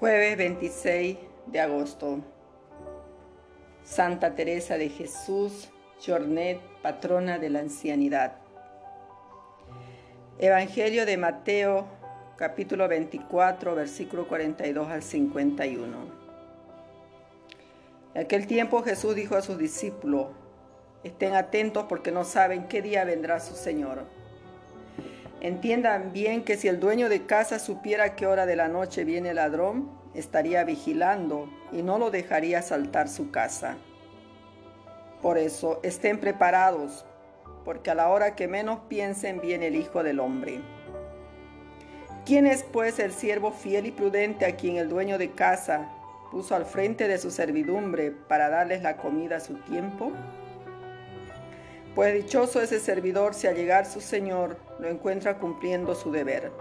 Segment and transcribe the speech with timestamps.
[0.00, 2.20] Jueves 26 de agosto.
[3.84, 5.68] Santa Teresa de Jesús,
[6.02, 8.38] Jornet, patrona de la ancianidad.
[10.38, 11.86] Evangelio de Mateo,
[12.38, 15.98] capítulo 24, versículo 42 al 51.
[18.14, 20.28] En aquel tiempo Jesús dijo a sus discípulos,
[21.04, 24.06] estén atentos porque no saben qué día vendrá su Señor.
[25.40, 29.30] Entiendan bien que si el dueño de casa supiera qué hora de la noche viene
[29.30, 33.78] el ladrón, estaría vigilando y no lo dejaría saltar su casa.
[35.22, 37.06] Por eso estén preparados,
[37.64, 40.60] porque a la hora que menos piensen viene el Hijo del Hombre.
[42.26, 45.90] ¿Quién es pues el siervo fiel y prudente a quien el dueño de casa
[46.30, 50.12] puso al frente de su servidumbre para darles la comida a su tiempo?
[51.94, 56.52] Pues dichoso ese servidor si al llegar su Señor lo encuentra cumpliendo su deber.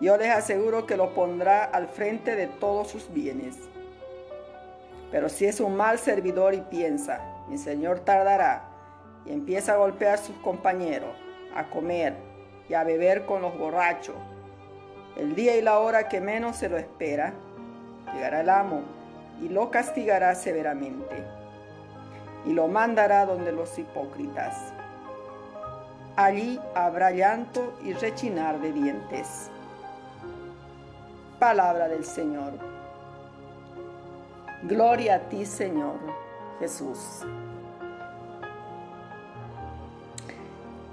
[0.00, 3.56] Yo les aseguro que lo pondrá al frente de todos sus bienes.
[5.10, 8.64] Pero si es un mal servidor y piensa, mi Señor tardará,
[9.26, 11.14] y empieza a golpear a sus compañeros,
[11.54, 12.14] a comer
[12.70, 14.16] y a beber con los borrachos,
[15.18, 17.34] el día y la hora que menos se lo espera,
[18.14, 18.80] llegará el amo
[19.42, 21.39] y lo castigará severamente
[22.44, 24.72] y lo mandará donde los hipócritas.
[26.16, 29.50] Allí habrá llanto y rechinar de dientes.
[31.38, 32.52] Palabra del Señor.
[34.62, 35.96] Gloria a ti, Señor
[36.58, 37.22] Jesús.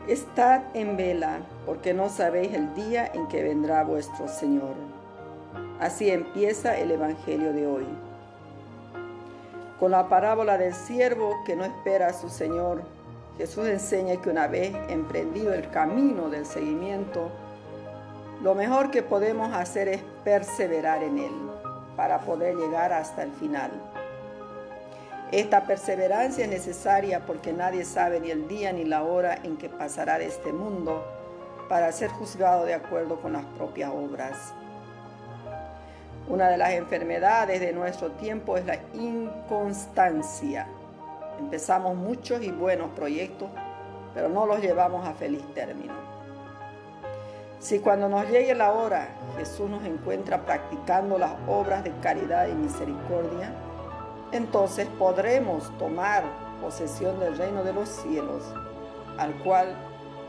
[0.07, 4.75] Estad en vela, porque no sabéis el día en que vendrá vuestro Señor.
[5.81, 8.06] Así empieza el Evangelio de hoy
[9.79, 12.81] con la parábola del siervo que no espera a su Señor,
[13.37, 17.29] Jesús enseña que una vez emprendido el camino del seguimiento,
[18.41, 21.31] lo mejor que podemos hacer es perseverar en él
[21.95, 23.71] para poder llegar hasta el final.
[25.31, 29.69] Esta perseverancia es necesaria porque nadie sabe ni el día ni la hora en que
[29.69, 31.05] pasará de este mundo
[31.67, 34.53] para ser juzgado de acuerdo con las propias obras.
[36.29, 40.67] Una de las enfermedades de nuestro tiempo es la inconstancia.
[41.39, 43.49] Empezamos muchos y buenos proyectos,
[44.13, 45.93] pero no los llevamos a feliz término.
[47.59, 52.53] Si cuando nos llegue la hora Jesús nos encuentra practicando las obras de caridad y
[52.53, 53.53] misericordia,
[54.33, 56.23] entonces podremos tomar
[56.61, 58.43] posesión del reino de los cielos,
[59.17, 59.73] al cual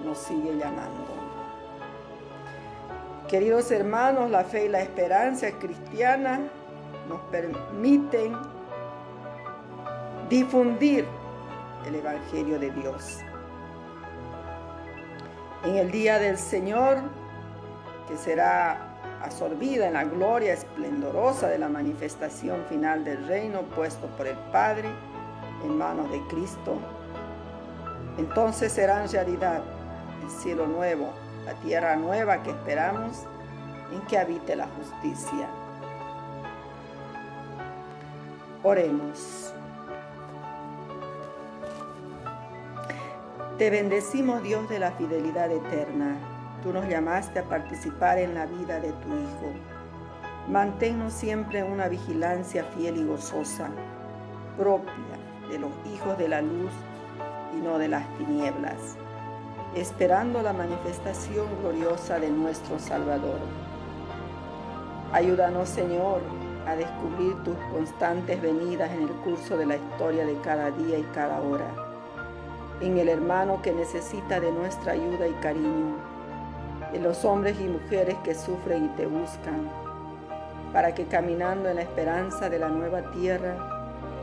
[0.04, 1.17] nos sigue llamando.
[3.28, 6.40] Queridos hermanos, la fe y la esperanza cristiana
[7.10, 8.34] nos permiten
[10.30, 11.04] difundir
[11.86, 13.18] el Evangelio de Dios.
[15.62, 16.96] En el día del Señor,
[18.08, 24.26] que será absorbida en la gloria esplendorosa de la manifestación final del reino puesto por
[24.26, 24.88] el Padre
[25.64, 26.78] en manos de Cristo,
[28.16, 29.60] entonces será en realidad
[30.22, 33.24] el cielo nuevo la tierra nueva que esperamos,
[33.90, 35.48] en que habite la justicia.
[38.62, 39.54] Oremos.
[43.56, 46.18] Te bendecimos Dios de la fidelidad eterna.
[46.62, 49.54] Tú nos llamaste a participar en la vida de tu Hijo.
[50.48, 53.70] Manténnos siempre una vigilancia fiel y gozosa,
[54.58, 54.92] propia
[55.48, 56.72] de los hijos de la luz
[57.56, 58.98] y no de las tinieblas
[59.74, 63.38] esperando la manifestación gloriosa de nuestro Salvador.
[65.12, 66.20] Ayúdanos, Señor,
[66.66, 71.02] a descubrir tus constantes venidas en el curso de la historia de cada día y
[71.14, 71.66] cada hora,
[72.80, 75.96] en el hermano que necesita de nuestra ayuda y cariño,
[76.92, 79.68] en los hombres y mujeres que sufren y te buscan,
[80.72, 83.56] para que caminando en la esperanza de la nueva tierra,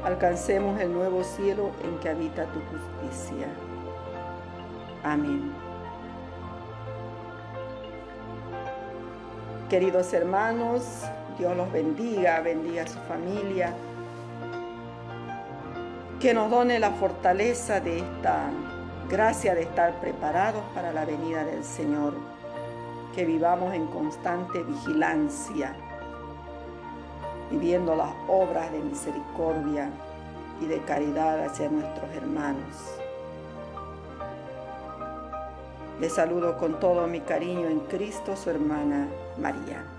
[0.03, 3.47] alcancemos el nuevo cielo en que habita tu justicia.
[5.05, 5.53] Amén.
[9.69, 11.03] Queridos hermanos,
[11.37, 13.75] Dios los bendiga, bendiga a su familia.
[16.19, 18.49] Que nos done la fortaleza de esta
[19.07, 22.15] gracia de estar preparados para la venida del Señor.
[23.13, 25.75] Que vivamos en constante vigilancia,
[27.51, 29.87] viviendo las obras de misericordia
[30.61, 33.04] y de caridad hacia nuestros hermanos.
[35.99, 39.07] Les saludo con todo mi cariño en Cristo, su hermana
[39.37, 39.94] María.